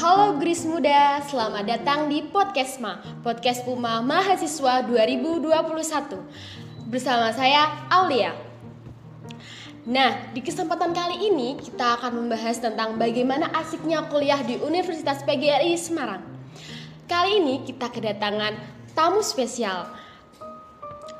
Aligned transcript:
Halo 0.00 0.40
Gris 0.40 0.64
Muda, 0.64 1.20
selamat 1.28 1.68
datang 1.68 2.08
di 2.08 2.24
Podcast 2.24 2.80
Ma, 2.80 3.04
Podcast 3.20 3.68
Puma 3.68 4.00
Mahasiswa 4.00 4.80
2021. 4.88 6.16
Bersama 6.88 7.28
saya 7.36 7.68
Aulia. 7.92 8.32
Nah, 9.84 10.32
di 10.32 10.40
kesempatan 10.40 10.96
kali 10.96 11.28
ini 11.28 11.60
kita 11.60 12.00
akan 12.00 12.16
membahas 12.16 12.64
tentang 12.64 12.96
bagaimana 12.96 13.52
asiknya 13.52 14.08
kuliah 14.08 14.40
di 14.40 14.56
Universitas 14.64 15.20
PGRI 15.20 15.76
Semarang. 15.76 16.24
Kali 17.04 17.36
ini 17.36 17.60
kita 17.68 17.92
kedatangan 17.92 18.56
tamu 18.96 19.20
spesial. 19.20 19.84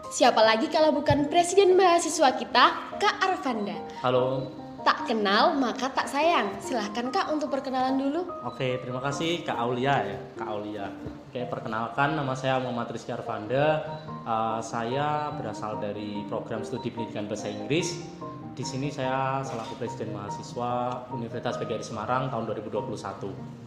Siapa 0.08 0.40
lagi 0.40 0.72
kalau 0.72 0.96
bukan 0.96 1.28
presiden 1.28 1.76
mahasiswa 1.76 2.32
kita, 2.32 2.96
Kak 2.96 3.28
Arvanda. 3.28 3.76
Halo, 4.00 4.48
Tak 4.80 5.08
kenal 5.08 5.56
maka 5.56 5.92
tak 5.92 6.08
sayang. 6.08 6.56
Silahkan 6.60 7.12
Kak 7.12 7.32
untuk 7.32 7.52
perkenalan 7.52 8.00
dulu. 8.00 8.24
oke 8.46 8.80
terima 8.80 9.00
kasih 9.04 9.44
Kak 9.44 9.58
Aulia 9.60 9.94
ya, 10.04 10.18
Kak 10.36 10.48
Aulia. 10.48 10.86
Oke, 11.30 11.46
perkenalkan 11.46 12.18
nama 12.18 12.34
saya 12.34 12.58
Muhammad 12.58 12.90
Rizky 12.90 13.14
Arvanda. 13.14 13.86
Uh, 14.26 14.58
saya 14.58 15.30
berasal 15.38 15.78
dari 15.78 16.26
program 16.26 16.66
studi 16.66 16.90
pendidikan 16.90 17.30
bahasa 17.30 17.46
Inggris. 17.46 18.02
Di 18.50 18.66
sini 18.66 18.90
saya 18.90 19.38
selaku 19.46 19.78
presiden 19.78 20.10
mahasiswa 20.10 21.06
Universitas 21.14 21.54
PGRI 21.54 21.86
Semarang 21.86 22.34
tahun 22.34 22.50
2021. 22.50 23.59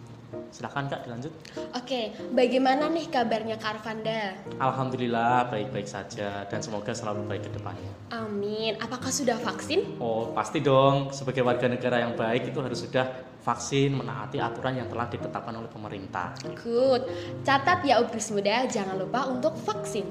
Silahkan 0.54 0.86
Kak 0.86 1.06
dilanjut. 1.06 1.34
Oke, 1.74 2.14
bagaimana 2.32 2.86
nih 2.90 3.10
kabarnya 3.10 3.58
Kak 3.58 3.82
Arvanda? 3.82 4.38
Alhamdulillah 4.62 5.50
baik-baik 5.50 5.90
saja 5.90 6.46
dan 6.46 6.60
semoga 6.62 6.94
selalu 6.94 7.26
baik 7.26 7.50
ke 7.50 7.52
depannya. 7.58 7.92
Amin. 8.14 8.78
Apakah 8.78 9.10
sudah 9.10 9.38
vaksin? 9.42 9.98
Oh 9.98 10.30
pasti 10.32 10.62
dong, 10.62 11.10
sebagai 11.10 11.42
warga 11.42 11.66
negara 11.66 12.06
yang 12.06 12.14
baik 12.14 12.54
itu 12.54 12.60
harus 12.62 12.86
sudah 12.86 13.06
vaksin 13.44 14.00
menaati 14.00 14.40
aturan 14.40 14.80
yang 14.80 14.88
telah 14.88 15.10
ditetapkan 15.12 15.52
oleh 15.58 15.68
pemerintah. 15.68 16.32
Good. 16.56 17.10
Catat 17.44 17.84
ya 17.84 18.00
Ubris 18.00 18.32
Muda, 18.32 18.64
jangan 18.70 18.96
lupa 18.96 19.28
untuk 19.28 19.58
vaksin. 19.68 20.08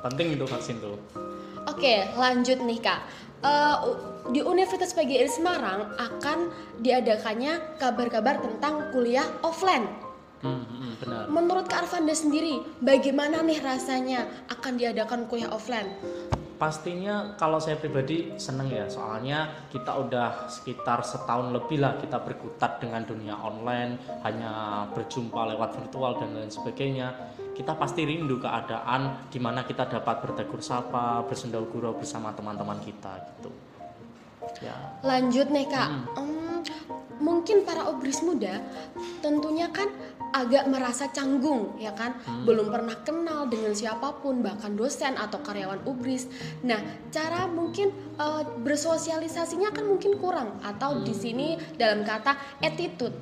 Penting 0.00 0.38
itu 0.38 0.44
vaksin 0.48 0.80
tuh. 0.80 0.96
Oke, 1.66 2.06
lanjut 2.14 2.62
nih 2.62 2.78
Kak. 2.80 3.00
Eh, 3.44 3.76
u- 3.84 4.15
di 4.30 4.40
Universitas 4.42 4.90
PGRI 4.94 5.30
Semarang 5.30 5.94
akan 5.98 6.38
diadakannya 6.82 7.78
kabar-kabar 7.78 8.42
tentang 8.42 8.90
kuliah 8.90 9.26
offline. 9.46 9.86
Hmm, 10.44 10.62
hmm, 10.62 10.78
hmm, 10.78 10.92
benar. 11.00 11.22
Menurut 11.32 11.64
Kak 11.66 11.88
Arvanda 11.88 12.12
sendiri, 12.12 12.60
bagaimana 12.84 13.40
nih 13.40 13.60
rasanya 13.62 14.28
akan 14.52 14.76
diadakan 14.76 15.24
kuliah 15.26 15.50
offline? 15.50 15.88
Pastinya 16.56 17.36
kalau 17.36 17.60
saya 17.60 17.76
pribadi 17.76 18.32
seneng 18.40 18.72
ya 18.72 18.88
soalnya 18.88 19.68
kita 19.68 19.92
udah 19.92 20.48
sekitar 20.48 21.04
setahun 21.04 21.52
lebih 21.52 21.84
lah 21.84 22.00
kita 22.00 22.16
berkutat 22.24 22.80
dengan 22.80 23.04
dunia 23.04 23.36
online 23.36 24.00
hanya 24.24 24.88
berjumpa 24.96 25.52
lewat 25.52 25.76
virtual 25.76 26.16
dan 26.16 26.32
lain 26.32 26.48
sebagainya 26.48 27.12
kita 27.52 27.76
pasti 27.76 28.08
rindu 28.08 28.40
keadaan 28.40 29.28
di 29.28 29.36
mana 29.36 29.68
kita 29.68 29.84
dapat 29.84 30.24
bertegur 30.24 30.64
sapa 30.64 31.20
bersenda 31.28 31.60
gurau 31.60 31.92
bersama 31.92 32.32
teman-teman 32.32 32.80
kita 32.80 33.20
gitu 33.36 33.52
ya. 34.60 34.74
Lanjut 35.04 35.48
nih 35.52 35.66
Kak, 35.68 35.88
Hmm, 36.16 36.60
mungkin 37.20 37.64
para 37.64 37.88
obris 37.88 38.20
muda 38.20 38.60
tentunya 39.24 39.72
kan 39.72 39.88
agak 40.36 40.68
merasa 40.68 41.08
canggung 41.08 41.80
ya 41.80 41.96
kan, 41.96 42.12
belum 42.44 42.68
pernah 42.68 42.96
kenal 43.00 43.48
dengan 43.48 43.72
siapa 43.72 44.20
pun 44.20 44.44
bahkan 44.44 44.76
dosen 44.76 45.16
atau 45.16 45.40
karyawan 45.40 45.80
ubris. 45.88 46.28
Nah 46.60 46.76
cara 47.08 47.48
mungkin 47.48 47.88
eh, 48.20 48.42
bersosialisasinya 48.60 49.72
kan 49.72 49.88
mungkin 49.88 50.20
kurang 50.20 50.60
atau 50.60 51.00
di 51.00 51.16
sini 51.16 51.56
dalam 51.80 52.04
kata 52.04 52.60
attitude, 52.60 53.16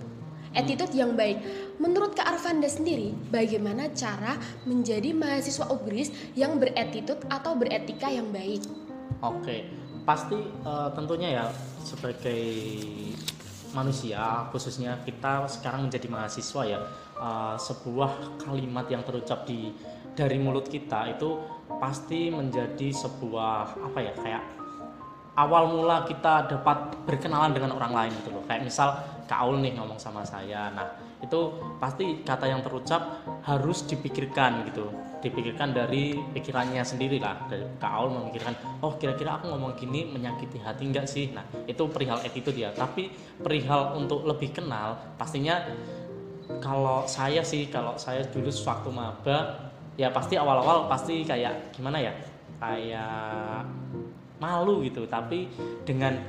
attitude 0.59 0.91
yang 0.97 1.15
baik. 1.15 1.39
Menurut 1.79 2.19
Kak 2.19 2.35
Arvanda 2.35 2.67
sendiri, 2.67 3.15
bagaimana 3.31 3.91
cara 3.95 4.35
menjadi 4.67 5.15
mahasiswa 5.15 5.71
ubris 5.71 6.11
yang 6.35 6.59
beretitude 6.59 7.23
atau 7.31 7.55
beretika 7.55 8.11
yang 8.11 8.31
baik? 8.35 8.63
Oke, 9.23 9.71
pasti 10.05 10.37
eh, 10.41 10.89
tentunya 10.93 11.43
ya 11.43 11.45
sebagai 11.85 12.45
manusia 13.75 14.47
khususnya 14.55 15.03
kita 15.03 15.51
sekarang 15.51 15.91
menjadi 15.91 16.07
mahasiswa 16.07 16.63
ya 16.69 16.81
eh, 17.19 17.57
sebuah 17.59 18.41
kalimat 18.45 18.87
yang 18.89 19.03
terucap 19.03 19.49
di 19.49 19.73
dari 20.15 20.39
mulut 20.39 20.71
kita 20.71 21.11
itu 21.11 21.43
pasti 21.83 22.31
menjadi 22.31 22.95
sebuah 22.95 23.83
apa 23.83 23.99
ya 23.99 24.13
kayak 24.15 24.45
awal 25.35 25.67
mula 25.67 26.07
kita 26.07 26.47
dapat 26.47 26.95
berkenalan 27.03 27.51
dengan 27.51 27.75
orang 27.75 27.91
lain 27.91 28.13
gitu 28.23 28.31
loh. 28.31 28.43
Kayak 28.47 28.71
misal 28.71 28.95
Kak 29.27 29.43
Aul 29.43 29.59
nih 29.59 29.75
ngomong 29.75 29.99
sama 29.99 30.23
saya. 30.23 30.71
Nah 30.71 30.87
itu 31.19 31.59
pasti 31.83 32.23
kata 32.23 32.47
yang 32.47 32.63
terucap 32.63 33.25
harus 33.43 33.83
dipikirkan 33.89 34.69
gitu 34.71 34.93
dipikirkan 35.25 35.73
dari 35.73 36.13
pikirannya 36.37 36.85
sendiri 36.85 37.17
lah. 37.17 37.49
Dari 37.49 37.65
Kak 37.81 38.13
memikirkan 38.13 38.53
oh 38.85 39.01
kira-kira 39.01 39.41
aku 39.41 39.49
ngomong 39.49 39.73
gini 39.75 40.05
menyakiti 40.13 40.61
hati 40.61 40.85
enggak 40.85 41.09
sih? 41.09 41.33
Nah 41.33 41.43
itu 41.65 41.89
perihal 41.89 42.21
attitude 42.21 42.61
ya 42.61 42.71
tapi 42.77 43.09
perihal 43.41 43.97
untuk 43.97 44.29
lebih 44.29 44.53
kenal 44.53 45.17
pastinya 45.17 45.65
kalau 46.61 47.09
saya 47.09 47.41
sih 47.41 47.73
kalau 47.73 47.97
saya 47.97 48.21
dulu 48.29 48.53
waktu 48.53 48.91
maba 48.93 49.73
ya 49.97 50.13
pasti 50.13 50.37
awal-awal 50.37 50.87
pasti 50.93 51.25
kayak 51.25 51.73
gimana 51.73 52.05
ya? 52.05 52.13
Kayak 52.61 53.65
malu 54.39 54.85
gitu. 54.85 55.09
Tapi 55.09 55.49
dengan 55.89 56.21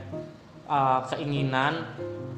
uh, 0.66 1.02
keinginan 1.09 1.86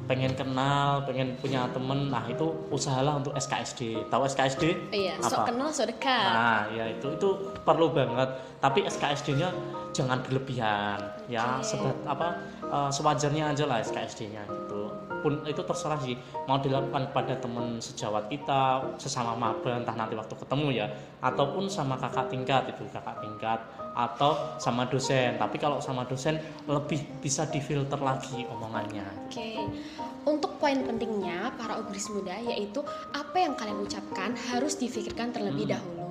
pengen 0.08 0.32
kenal 0.32 1.04
pengen 1.04 1.36
punya 1.36 1.68
temen 1.68 2.08
nah 2.08 2.24
itu 2.24 2.48
usahalah 2.72 3.20
untuk 3.20 3.36
SKSD 3.36 4.08
tahu 4.08 4.24
SKSD 4.24 4.88
Iya, 4.88 5.20
Apa? 5.20 5.28
sok 5.28 5.40
kenal 5.52 5.68
sok 5.68 5.86
dekat. 5.92 6.32
Nah, 6.32 6.64
ya 6.72 6.88
itu 6.88 7.12
itu 7.12 7.28
perlu 7.60 7.92
banget. 7.92 8.24
Tapi 8.56 8.88
SKSD-nya 8.88 9.52
jangan 9.92 10.20
berlebihan. 10.22 10.98
Ya, 11.26 11.58
Oke. 11.58 11.68
sebat 11.68 11.96
apa 12.04 12.28
eh, 12.62 12.90
sewajarnya 12.90 13.52
aja 13.52 13.64
lah 13.66 13.80
SKSD-nya 13.80 14.44
gitu. 14.46 14.90
Pun 15.18 15.42
itu 15.42 15.58
terserah 15.66 15.98
sih 15.98 16.14
mau 16.46 16.62
dilakukan 16.62 17.10
pada 17.10 17.34
teman 17.34 17.82
sejawat 17.82 18.30
kita, 18.30 18.94
sesama 19.02 19.34
maba 19.34 19.74
entah 19.74 19.98
nanti 19.98 20.14
waktu 20.14 20.30
ketemu 20.38 20.68
ya, 20.78 20.86
ataupun 21.18 21.66
sama 21.66 21.98
kakak 21.98 22.30
tingkat 22.30 22.70
itu 22.70 22.86
kakak 22.94 23.18
tingkat 23.18 23.58
atau 23.98 24.54
sama 24.62 24.86
dosen. 24.86 25.34
Tapi 25.34 25.58
kalau 25.58 25.82
sama 25.82 26.06
dosen 26.06 26.38
lebih 26.70 27.02
bisa 27.18 27.50
difilter 27.50 27.98
lagi 27.98 28.46
omongannya. 28.46 29.02
Oke, 29.26 29.58
untuk 30.22 30.54
poin 30.62 30.86
pentingnya 30.86 31.50
para 31.58 31.82
ubris 31.82 32.06
muda 32.14 32.38
yaitu 32.38 32.78
apa 33.10 33.36
yang 33.42 33.58
kalian 33.58 33.82
ucapkan 33.82 34.38
harus 34.54 34.78
difikirkan 34.78 35.34
terlebih 35.34 35.66
Hmm. 35.66 35.74
dahulu. 35.82 36.06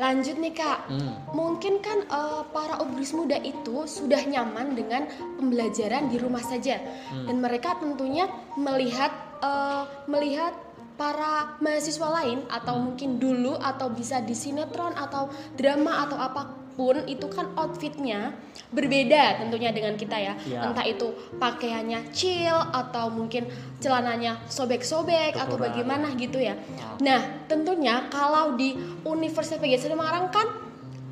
Lanjut 0.00 0.40
nih 0.40 0.56
kak, 0.56 0.88
Hmm. 0.88 1.12
mungkin 1.36 1.84
kan 1.84 2.08
eh, 2.08 2.42
para 2.56 2.80
ubris 2.80 3.12
muda 3.12 3.36
itu 3.36 3.84
sudah 3.84 4.24
nyaman 4.24 4.72
dengan 4.72 5.04
pembelajaran 5.36 6.08
di 6.08 6.16
rumah 6.16 6.40
saja 6.40 6.80
Hmm. 7.12 7.28
dan 7.28 7.36
mereka 7.44 7.76
tentunya 7.76 8.24
melihat 8.56 9.12
eh, 9.44 9.84
melihat 10.08 10.56
para 11.00 11.56
mahasiswa 11.64 12.08
lain 12.20 12.44
atau 12.52 12.76
mungkin 12.76 13.16
dulu 13.16 13.56
atau 13.56 13.88
bisa 13.88 14.20
di 14.20 14.36
sinetron 14.36 14.92
atau 14.92 15.32
drama 15.56 16.04
atau 16.04 16.20
apa 16.20 16.42
pun 16.76 17.00
itu 17.08 17.24
kan 17.32 17.56
outfitnya 17.56 18.36
berbeda 18.68 19.40
tentunya 19.40 19.72
dengan 19.72 19.96
kita 19.96 20.16
ya. 20.20 20.36
Iya. 20.44 20.60
entah 20.70 20.84
itu 20.84 21.08
pakaiannya 21.40 22.12
chill 22.12 22.52
atau 22.52 23.08
mungkin 23.08 23.48
celananya 23.80 24.44
sobek-sobek 24.44 25.40
atau 25.40 25.56
bagaimana 25.56 26.12
gitu 26.20 26.36
ya. 26.36 26.52
Ah. 26.76 27.00
nah 27.00 27.20
tentunya 27.48 28.04
kalau 28.12 28.60
di 28.60 28.76
Universitas 29.08 29.56
PGRI 29.56 29.80
Semarang 29.80 30.28
kan 30.28 30.46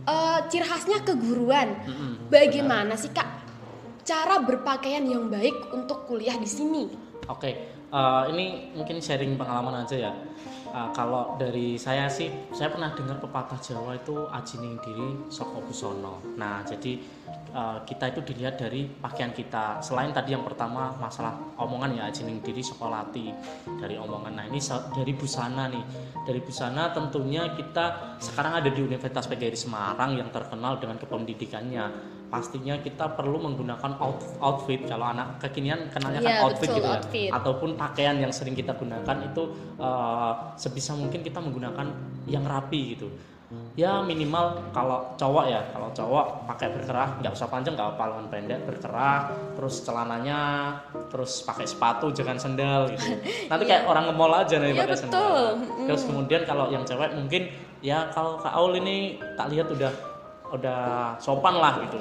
eh, 0.05 0.39
ciri 0.53 0.69
khasnya 0.69 1.01
keguruan. 1.01 1.81
Bagaimana 2.29 2.93
sih 2.93 3.09
kak 3.09 3.29
cara 4.05 4.41
berpakaian 4.45 5.05
yang 5.05 5.33
baik 5.33 5.73
untuk 5.73 6.05
kuliah 6.09 6.37
di 6.37 6.49
sini? 6.49 6.89
Oke, 7.29 7.78
eh, 7.93 8.23
ini 8.33 8.75
mungkin 8.77 9.01
sharing 9.01 9.37
pengalaman 9.37 9.85
aja 9.85 9.97
ya. 9.97 10.13
Eh, 10.69 10.89
kalau 10.93 11.41
dari 11.41 11.81
saya 11.81 12.05
sih, 12.13 12.29
saya 12.53 12.69
pernah 12.69 12.93
dengar 12.93 13.17
pepatah 13.25 13.57
Jawa 13.57 13.97
itu 13.97 14.29
ajining 14.29 14.77
diri 14.85 15.09
soko 15.33 15.65
busono. 15.65 16.21
Nah, 16.37 16.61
jadi 16.61 17.01
eh, 17.49 17.79
kita 17.89 18.13
itu 18.13 18.21
dilihat 18.21 18.61
dari 18.61 18.85
pakaian 18.85 19.33
kita. 19.33 19.81
Selain 19.81 20.13
tadi 20.13 20.37
yang 20.37 20.45
pertama 20.45 20.93
masalah 21.01 21.41
omongan 21.57 21.97
ya 21.97 22.03
ajining 22.13 22.45
diri 22.45 22.61
soko 22.61 22.93
lati 22.93 23.33
dari 23.81 23.97
omongan. 23.97 24.37
Nah, 24.37 24.45
ini 24.45 24.61
dari 24.93 25.13
busana 25.17 25.73
nih. 25.73 25.85
Dari 26.29 26.41
busana 26.45 26.93
tentunya 26.93 27.49
kita 27.57 28.19
sekarang 28.21 28.61
ada 28.61 28.69
di 28.69 28.81
Universitas 28.85 29.25
PGRI 29.25 29.57
Semarang 29.57 30.21
yang 30.21 30.29
terkenal 30.29 30.77
dengan 30.77 31.01
kependidikannya. 31.01 32.18
Pastinya 32.29 32.77
kita 32.77 33.09
perlu 33.11 33.37
menggunakan 33.39 33.97
out- 33.97 34.37
outfit 34.39 34.85
kalau 34.85 35.09
anak 35.09 35.41
kekinian 35.41 35.89
kenalnya 35.89 36.21
kan 36.21 36.29
Iya, 36.31 36.41
outfit 36.43 36.69
betul, 36.69 36.77
gitu 36.77 36.87
ya 36.87 36.95
outfit. 36.95 37.31
ataupun 37.33 37.71
pakaian 37.75 38.17
yang 38.17 38.29
sering 38.29 38.53
kita 38.53 38.73
gunakan 38.73 39.17
itu 39.23 39.43
eh, 39.75 40.33
sebisa 40.55 40.93
mungkin 40.93 41.21
kita 41.21 41.39
menggunakan 41.39 41.89
yang 42.25 42.45
rapi 42.45 42.95
gitu 42.95 43.09
ya 43.75 44.05
minimal 44.05 44.61
kalau 44.69 45.17
cowok 45.17 45.45
ya 45.47 45.65
kalau 45.71 45.89
cowok 45.89 46.45
pakai 46.45 46.69
berkerah 46.69 47.17
nggak 47.17 47.33
usah 47.33 47.49
panjang 47.49 47.73
nggak 47.73 47.97
apa 47.97 48.05
lengan 48.07 48.29
pendek 48.29 48.61
berkerah 48.63 49.25
terus 49.55 49.81
celananya 49.81 50.41
terus 51.09 51.41
pakai 51.43 51.65
sepatu 51.65 52.13
jangan 52.13 52.37
sendal 52.37 52.91
gitu 52.91 53.09
nanti 53.49 53.65
kayak 53.65 53.89
orang 53.89 54.05
nge-mall 54.05 54.37
aja 54.37 54.61
nih 54.61 54.69
Iya, 54.69 54.85
pakai 54.85 54.93
betul. 54.93 55.03
sendal 55.07 55.41
Mm. 55.57 55.87
terus 55.87 56.03
kemudian 56.05 56.43
kalau 56.45 56.69
yang 56.69 56.85
cewek 56.85 57.09
mungkin 57.15 57.43
ya 57.81 58.13
kalau 58.13 58.37
kak 58.37 58.53
Aul 58.53 58.77
ini 58.77 58.97
tak 59.33 59.49
lihat 59.49 59.65
udah 59.67 59.89
udah 60.53 61.15
sopan 61.21 61.61
lah 61.61 61.85
gitu. 61.85 62.01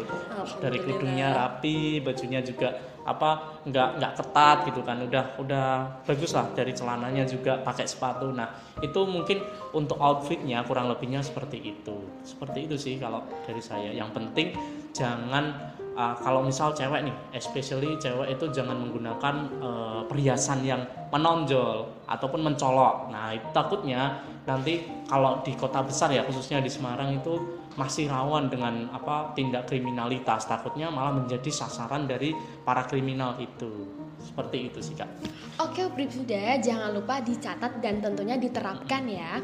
Dari 0.60 0.78
kerudungnya 0.80 1.36
rapi 1.36 2.00
bajunya 2.00 2.40
juga 2.44 2.76
apa 3.08 3.64
nggak 3.64 3.90
nggak 4.00 4.14
ketat 4.20 4.58
gitu 4.68 4.82
kan. 4.84 5.00
Udah 5.04 5.24
udah 5.40 5.68
bagus 6.04 6.32
lah 6.36 6.48
dari 6.56 6.72
celananya 6.76 7.24
juga 7.28 7.60
pakai 7.64 7.88
sepatu. 7.88 8.32
Nah 8.32 8.52
itu 8.80 9.00
mungkin 9.08 9.44
untuk 9.76 10.00
outfitnya 10.00 10.64
kurang 10.64 10.92
lebihnya 10.92 11.24
seperti 11.24 11.60
itu. 11.76 11.98
Seperti 12.24 12.68
itu 12.68 12.76
sih 12.76 12.96
kalau 13.00 13.24
dari 13.44 13.64
saya. 13.64 13.92
Yang 13.92 14.10
penting 14.16 14.48
jangan 14.96 15.76
uh, 15.98 16.16
kalau 16.22 16.46
misal 16.46 16.72
cewek 16.72 17.10
nih 17.10 17.16
especially 17.34 17.98
cewek 17.98 18.38
itu 18.38 18.46
jangan 18.54 18.78
menggunakan 18.78 19.36
uh, 19.60 20.02
perhiasan 20.06 20.62
yang 20.62 20.86
menonjol 21.10 21.90
ataupun 22.06 22.46
mencolok. 22.46 23.10
Nah 23.10 23.34
itu 23.34 23.48
takutnya 23.52 24.22
nanti 24.48 24.86
kalau 25.10 25.42
di 25.44 25.58
kota 25.58 25.84
besar 25.84 26.14
ya 26.14 26.24
khususnya 26.24 26.64
di 26.64 26.72
Semarang 26.72 27.12
itu 27.18 27.66
masih 27.78 28.10
rawan 28.10 28.50
dengan 28.50 28.90
apa 28.90 29.38
tindak 29.38 29.70
kriminalitas 29.70 30.50
takutnya 30.50 30.90
malah 30.90 31.14
menjadi 31.14 31.54
sasaran 31.54 32.10
dari 32.10 32.34
para 32.66 32.84
kriminal 32.90 33.38
itu 33.38 33.86
seperti 34.18 34.74
itu 34.74 34.80
sih 34.82 34.98
kak 34.98 35.10
Oke, 35.58 35.90
Sudah, 36.06 36.62
jangan 36.62 36.94
lupa 36.94 37.18
dicatat 37.18 37.82
dan 37.82 37.98
tentunya 37.98 38.38
diterapkan 38.38 39.10
ya. 39.10 39.42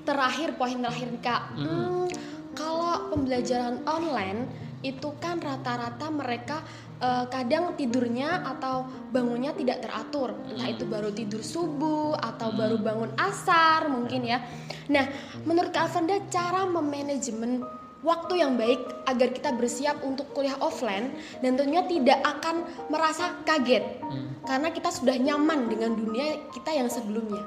Terakhir 0.00 0.56
poin 0.56 0.80
terakhir 0.80 1.10
Kak. 1.20 1.42
Hmm, 1.60 2.08
kalau 2.56 3.12
pembelajaran 3.12 3.84
online 3.84 4.48
itu 4.80 5.12
kan 5.20 5.40
rata-rata 5.40 6.08
mereka 6.08 6.64
eh, 7.04 7.24
kadang 7.28 7.76
tidurnya 7.76 8.40
atau 8.56 8.88
bangunnya 9.12 9.52
tidak 9.52 9.84
teratur. 9.84 10.32
Entah 10.48 10.68
itu 10.72 10.88
baru 10.88 11.12
tidur 11.12 11.44
subuh 11.44 12.16
atau 12.16 12.48
baru 12.56 12.80
bangun 12.80 13.12
asar 13.20 13.92
mungkin 13.92 14.24
ya. 14.24 14.40
Nah, 14.88 15.04
menurut 15.44 15.68
Kak 15.68 15.92
Alvanda 15.92 16.16
cara 16.32 16.64
memanajemen 16.64 17.60
waktu 18.04 18.44
yang 18.44 18.60
baik 18.60 18.80
agar 19.08 19.32
kita 19.32 19.50
bersiap 19.56 20.04
untuk 20.04 20.28
kuliah 20.36 20.60
offline 20.60 21.16
dan 21.40 21.56
tentunya 21.56 21.82
tidak 21.88 22.20
akan 22.20 22.68
merasa 22.92 23.32
kaget 23.48 23.96
karena 24.44 24.68
kita 24.68 24.92
sudah 24.92 25.16
nyaman 25.16 25.72
dengan 25.72 25.96
dunia 25.96 26.36
kita 26.52 26.70
yang 26.76 26.92
sebelumnya. 26.92 27.40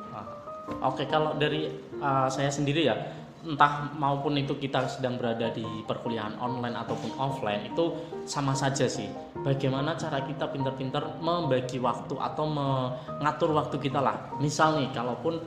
Oke, 0.84 1.08
kalau 1.08 1.38
dari 1.38 1.72
uh, 2.02 2.28
saya 2.28 2.52
sendiri 2.52 2.90
ya, 2.90 2.98
entah 3.48 3.96
maupun 3.96 4.36
itu 4.36 4.60
kita 4.60 4.92
sedang 4.92 5.16
berada 5.16 5.48
di 5.56 5.64
perkuliahan 5.88 6.36
online 6.44 6.76
ataupun 6.84 7.16
offline 7.16 7.72
itu 7.72 7.96
sama 8.28 8.52
saja 8.52 8.84
sih. 8.92 9.08
Bagaimana 9.40 9.96
cara 9.96 10.20
kita 10.28 10.52
pintar-pintar 10.52 11.24
membagi 11.24 11.80
waktu 11.80 12.20
atau 12.20 12.44
mengatur 12.44 13.56
waktu 13.56 13.80
kita 13.80 14.04
lah. 14.04 14.36
Misal 14.44 14.84
nih, 14.84 14.92
kalaupun 14.92 15.40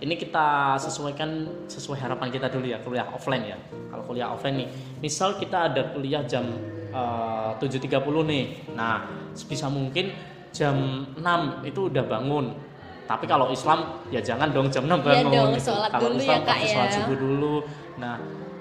ini 0.00 0.14
kita 0.14 0.78
sesuaikan 0.78 1.66
sesuai 1.66 1.98
harapan 1.98 2.30
kita 2.30 2.46
dulu 2.46 2.70
ya 2.70 2.78
kuliah 2.80 3.10
offline 3.10 3.44
ya. 3.50 3.58
Kalau 3.90 4.06
kuliah 4.06 4.30
offline 4.30 4.64
nih, 4.64 4.68
misal 5.02 5.34
kita 5.34 5.74
ada 5.74 5.90
kuliah 5.90 6.22
jam 6.22 6.46
uh, 6.94 7.58
7.30 7.58 7.98
nih. 8.30 8.44
Nah, 8.78 9.10
sebisa 9.34 9.66
mungkin 9.66 10.14
jam 10.54 11.06
6 11.18 11.66
itu 11.66 11.90
udah 11.90 12.04
bangun 12.06 12.69
tapi 13.10 13.26
kalau 13.26 13.50
Islam 13.50 13.98
ya 14.14 14.22
jangan 14.22 14.54
dong 14.54 14.70
jam 14.70 14.86
6 14.86 14.94
Iya 14.94 14.98
bangun 15.02 15.32
dong, 15.34 15.50
gitu. 15.58 15.74
sholat 15.74 15.90
Kalau 15.90 16.14
dulu 16.14 16.22
Islam 16.22 16.38
ya, 16.38 16.46
Kak, 16.46 16.56
sholat 16.62 16.86
ya. 16.86 16.94
subuh 16.94 17.16
dulu. 17.18 17.54
Nah, 17.98 18.14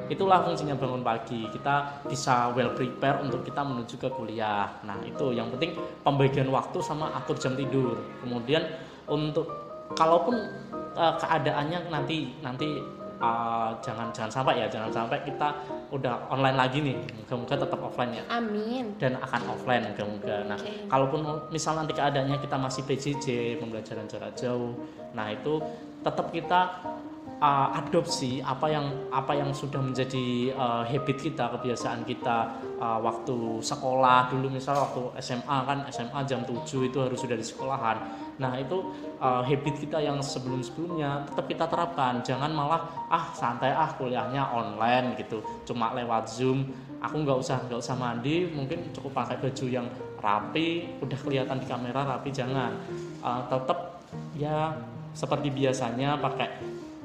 itulah 0.10 0.40
fungsinya 0.42 0.74
bangun 0.74 1.06
pagi. 1.06 1.46
Kita 1.54 2.01
bisa 2.10 2.50
well 2.57 2.74
prepare 2.74 3.22
untuk 3.22 3.46
kita 3.46 3.62
menuju 3.62 4.01
ke 4.01 4.10
kuliah. 4.10 4.81
Nah, 4.81 4.98
itu 5.06 5.38
yang 5.38 5.54
penting 5.54 5.78
pembagian 6.01 6.50
waktu 6.50 6.81
sama 6.81 7.13
atur 7.13 7.38
jam 7.38 7.54
tidur. 7.54 8.01
Kemudian 8.25 8.66
untuk 9.06 9.54
kalaupun 9.94 10.42
eh, 10.98 11.13
keadaannya 11.22 11.94
nanti 11.94 12.34
nanti 12.42 12.81
eh, 13.19 13.69
jangan 13.83 14.07
jangan 14.16 14.31
sampai 14.31 14.63
ya, 14.63 14.68
jangan 14.71 14.92
sampai 14.92 15.19
kita 15.27 15.48
udah 15.92 16.31
online 16.31 16.57
lagi 16.57 16.80
nih. 16.80 16.98
Moga-moga 17.24 17.56
tetap 17.60 17.80
offline 17.83 18.12
ya 18.16 18.24
Amin. 18.31 18.95
dan 18.98 19.19
akan 19.19 19.42
offline 19.54 19.83
moga-moga. 19.92 20.38
Nah, 20.48 20.57
Oke. 20.60 20.88
kalaupun 20.88 21.21
misal 21.51 21.75
nanti 21.75 21.94
keadaannya 21.94 22.38
kita 22.39 22.56
masih 22.56 22.81
PJJ, 22.88 23.25
pembelajaran 23.60 24.07
jarak 24.07 24.33
jauh, 24.39 24.74
nah 25.12 25.27
itu 25.30 25.60
tetap 26.00 26.31
kita 26.31 26.80
uh, 27.39 27.68
adopsi 27.75 28.44
apa 28.44 28.68
yang 28.68 28.86
apa 29.09 29.33
yang 29.36 29.51
sudah 29.56 29.80
menjadi 29.80 30.53
uh, 30.53 30.83
habit 30.83 31.18
kita, 31.31 31.50
kebiasaan 31.56 32.03
kita 32.03 32.59
uh, 32.77 33.00
waktu 33.00 33.63
sekolah 33.63 34.31
dulu 34.31 34.51
misal 34.51 34.75
waktu 34.77 35.01
SMA 35.24 35.57
kan 35.65 35.88
SMA 35.89 36.19
jam 36.27 36.44
7 36.44 36.63
itu 36.91 36.97
harus 37.00 37.19
sudah 37.19 37.36
di 37.39 37.45
sekolahan. 37.45 37.97
Nah, 38.39 38.56
itu 38.56 38.91
uh, 39.19 39.44
habit 39.44 39.83
kita 39.83 40.00
yang 40.00 40.24
sebelum-sebelumnya 40.24 41.27
tetap 41.27 41.45
kita 41.47 41.65
terapkan. 41.68 42.24
Jangan 42.24 42.51
malah 42.51 43.07
ah 43.12 43.31
santai 43.36 43.71
ah 43.75 43.91
kuliahnya 43.95 44.47
online 44.51 45.15
gitu, 45.19 45.44
cuma 45.68 45.91
lewat 45.95 46.27
Zoom. 46.31 46.68
Aku 47.00 47.24
nggak 47.24 47.39
usah 47.39 47.63
nggak 47.63 47.80
usah 47.80 47.95
mandi, 47.95 48.51
mungkin 48.51 48.91
cukup 48.91 49.24
pakai 49.24 49.39
baju 49.39 49.65
yang 49.71 49.88
rapi, 50.19 51.00
udah 51.00 51.15
kelihatan 51.15 51.63
di 51.63 51.68
kamera 51.68 52.03
rapi. 52.03 52.30
Jangan, 52.31 52.71
Uh, 53.19 53.44
tetap 53.51 54.00
ya 54.39 54.71
seperti 55.12 55.51
biasanya 55.51 56.15
pakai 56.24 56.47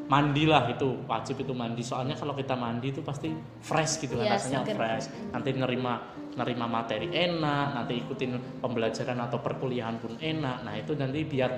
mandilah 0.04 0.68
itu 0.68 1.04
wajib 1.08 1.40
itu 1.40 1.52
mandi. 1.56 1.80
Soalnya 1.80 2.16
kalau 2.16 2.36
kita 2.36 2.52
mandi 2.54 2.92
itu 2.92 3.00
pasti 3.00 3.32
fresh 3.64 4.04
gitu 4.04 4.20
kan 4.20 4.26
Iya, 4.28 4.34
rasanya 4.36 4.60
seger. 4.64 4.76
fresh. 4.76 5.06
Nanti 5.32 5.50
nerima 5.56 5.94
nerima 6.34 6.66
materi 6.66 7.14
enak 7.14 7.78
nanti 7.78 8.02
ikutin 8.02 8.58
pembelajaran 8.58 9.18
atau 9.22 9.38
perkuliahan 9.40 9.96
pun 10.02 10.18
enak. 10.18 10.66
Nah 10.66 10.74
itu 10.74 10.92
nanti 10.98 11.22
biar 11.24 11.50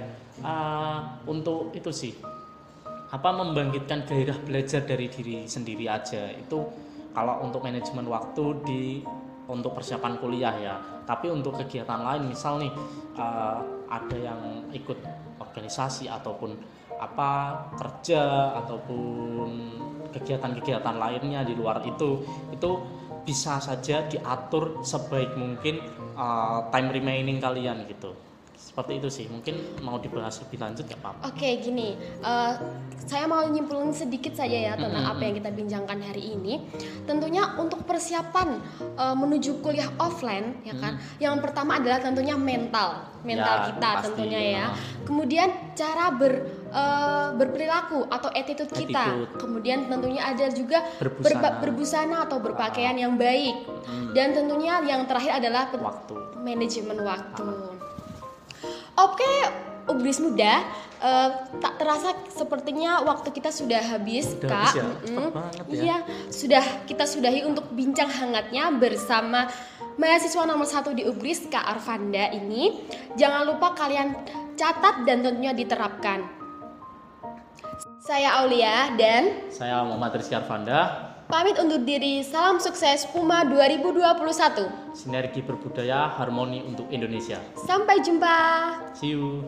uh, 0.45 1.25
untuk 1.27 1.73
itu 1.73 1.91
sih 1.91 2.13
apa 3.07 3.31
membangkitkan 3.31 4.05
gairah 4.05 4.37
belajar 4.45 4.85
dari 4.85 5.09
diri 5.09 5.49
sendiri 5.49 5.89
aja. 5.89 6.29
Itu 6.37 6.69
kalau 7.17 7.41
untuk 7.41 7.65
manajemen 7.65 8.05
waktu 8.07 8.45
di 8.63 8.83
untuk 9.49 9.75
persiapan 9.75 10.21
kuliah 10.21 10.55
ya. 10.61 10.77
Tapi 11.07 11.31
untuk 11.31 11.57
kegiatan 11.57 12.03
lain 12.03 12.29
misal 12.29 12.59
nih 12.61 12.71
uh, 13.17 13.59
ada 13.87 14.17
yang 14.19 14.41
ikut 14.75 14.99
organisasi 15.39 16.11
ataupun 16.11 16.53
apa 16.97 17.31
kerja 17.77 18.57
ataupun 18.65 19.49
kegiatan-kegiatan 20.13 20.97
lainnya 20.97 21.45
di 21.45 21.53
luar 21.53 21.85
itu 21.85 22.25
itu 22.53 22.71
bisa 23.27 23.59
saja 23.59 24.07
diatur 24.07 24.87
sebaik 24.87 25.35
mungkin 25.35 25.83
uh, 26.15 26.71
time 26.71 26.89
remaining 26.95 27.43
kalian 27.43 27.85
gitu 27.91 28.15
seperti 28.77 29.01
itu 29.01 29.09
sih 29.09 29.27
mungkin 29.33 29.57
mau 29.81 29.97
dibahas 29.97 30.37
lebih 30.45 30.61
lanjut 30.61 30.85
nggak 30.85 31.01
apa-apa 31.01 31.33
Oke, 31.33 31.65
gini, 31.65 31.97
eh, 31.97 32.53
saya 33.09 33.25
mau 33.25 33.41
nyimpulin 33.45 33.93
sedikit 33.93 34.37
saja 34.37 34.53
ya 34.53 34.73
tentang 34.77 35.01
apa 35.01 35.21
yang 35.25 35.41
kita 35.41 35.49
bincangkan 35.49 35.99
hari 36.05 36.37
ini. 36.37 36.61
Tentunya 37.09 37.57
untuk 37.57 37.89
persiapan 37.89 38.61
eh, 39.01 39.17
menuju 39.17 39.65
kuliah 39.65 39.89
offline, 39.97 40.61
ya 40.61 40.77
kan, 40.77 41.01
yang 41.17 41.41
pertama 41.41 41.81
adalah 41.81 42.05
tentunya 42.05 42.37
mental, 42.37 43.17
mental 43.25 43.57
Ya, 43.57 43.65
kita 43.73 43.89
pasti, 43.97 44.05
tentunya 44.13 44.41
ya. 44.41 44.53
ya. 44.53 44.67
Kemudian 45.09 45.49
cara 45.73 46.13
ber 46.13 46.33
eh, 46.77 47.29
berperilaku 47.33 48.05
atau 48.07 48.29
attitude 48.29 48.69
kita. 48.69 49.05
Attitude. 49.17 49.41
Kemudian 49.41 49.89
tentunya 49.89 50.21
ada 50.23 50.47
juga 50.49 50.85
Berbusana. 51.01 51.25
berba- 51.25 51.57
berbusana 51.59 52.17
atau 52.29 52.37
berpakaian 52.39 52.93
yang 52.95 53.17
baik. 53.17 53.65
Dan 54.13 54.37
tentunya 54.37 54.85
yang 54.85 55.09
terakhir 55.09 55.41
adalah 55.41 55.73
waktu 55.73 56.15
manajemen 56.39 57.01
waktu. 57.01 57.49
Oke, 58.97 59.33
Ubris 59.87 60.19
muda, 60.19 60.65
eh, 60.99 61.31
tak 61.57 61.79
terasa 61.79 62.11
sepertinya 62.29 63.05
waktu 63.05 63.31
kita 63.31 63.49
sudah 63.49 63.79
habis, 63.79 64.35
Udah 64.35 64.51
Kak. 64.51 64.59
habis 64.59 64.75
ya? 64.75 64.87
Cepet 65.07 65.33
banget 65.33 65.55
ya. 65.55 65.77
Iya, 65.79 65.97
sudah 66.29 66.65
kita 66.85 67.05
sudahi 67.05 67.41
untuk 67.45 67.71
bincang 67.71 68.09
hangatnya 68.09 68.73
bersama 68.73 69.47
mahasiswa 69.95 70.43
nomor 70.43 70.67
satu 70.67 70.91
di 70.91 71.05
Ubris, 71.05 71.47
Kak 71.47 71.63
Arvanda 71.63 72.29
ini. 72.31 72.85
Jangan 73.15 73.47
lupa 73.47 73.73
kalian 73.73 74.17
catat 74.57 75.05
dan 75.05 75.21
tentunya 75.21 75.53
diterapkan. 75.53 76.36
Saya 78.01 78.39
Aulia 78.39 78.95
dan 78.95 79.51
saya 79.51 79.83
Muhammad 79.83 80.23
Rizky 80.23 80.39
Arvanda 80.39 81.11
pamit 81.27 81.59
undur 81.59 81.83
diri. 81.83 82.23
Salam 82.23 82.63
sukses 82.63 83.03
Puma 83.11 83.43
2021. 83.43 84.95
sinergi 84.95 85.43
berbudaya 85.43 86.07
harmoni 86.15 86.63
untuk 86.63 86.87
Indonesia 86.95 87.43
Sampai 87.67 87.99
jumpa. 88.01 88.39
see 88.95 89.19
you 89.19 89.43